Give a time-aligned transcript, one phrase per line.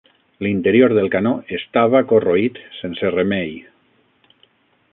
[0.45, 3.53] L'interior del canó estava corroït sense remei.